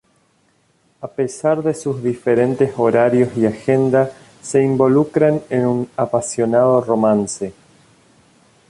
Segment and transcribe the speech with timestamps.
[1.01, 4.09] A pesar de sus diferentes horarios y agenda,
[4.41, 7.53] se involucran en un apasionado romance.